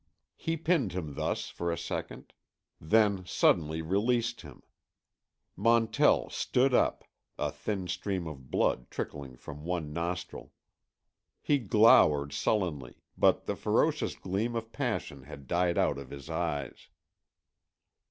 He 0.35 0.57
pinned 0.57 0.93
him 0.93 1.13
thus 1.13 1.49
for 1.49 1.71
a 1.71 1.77
second; 1.77 2.33
then 2.79 3.23
suddenly 3.27 3.83
released 3.83 4.41
him. 4.41 4.63
Montell 5.55 6.27
stood 6.31 6.73
up, 6.73 7.03
a 7.37 7.51
thin 7.51 7.87
stream 7.87 8.25
of 8.25 8.49
blood 8.49 8.89
trickling 8.89 9.35
from 9.37 9.63
one 9.63 9.93
nostril. 9.93 10.53
He 11.39 11.59
glowered 11.59 12.33
sullenly, 12.33 12.95
but 13.15 13.45
the 13.45 13.55
ferocious 13.55 14.15
gleam 14.15 14.55
of 14.55 14.71
passion 14.71 15.25
had 15.25 15.45
died 15.45 15.77
out 15.77 15.99
of 15.99 16.09
his 16.09 16.31
eyes. 16.31 16.87